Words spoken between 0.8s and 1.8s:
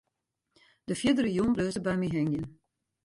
De fierdere jûn bleau se